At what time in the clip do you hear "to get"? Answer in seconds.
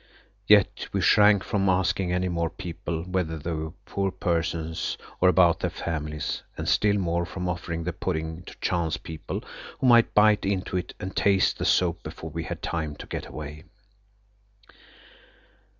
12.95-13.27